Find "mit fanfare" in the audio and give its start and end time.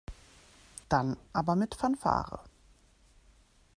1.55-2.39